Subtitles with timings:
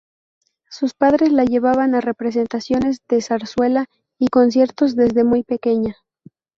[0.67, 3.85] Sus padres la llevaban a representaciones de zarzuela
[4.17, 5.95] y conciertos desde muy pequeña.